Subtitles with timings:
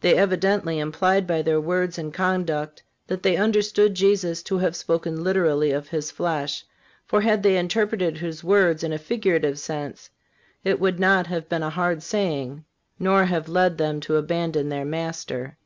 [0.00, 4.74] (369) They evidently implied, by their words and conduct, that they understood Jesus to have
[4.74, 6.64] spoken literally of His flesh;
[7.06, 10.10] for, had they interpreted His words in a figurative sense,
[10.64, 12.64] it would not have been a hard saying,
[12.98, 15.56] nor have led them to abandon their Master.